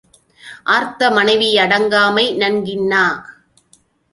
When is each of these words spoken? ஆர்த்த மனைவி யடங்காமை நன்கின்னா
ஆர்த்த 0.67 1.09
மனைவி 1.11 1.49
யடங்காமை 1.55 2.25
நன்கின்னா 2.39 3.03